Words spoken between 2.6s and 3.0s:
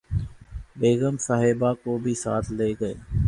گئے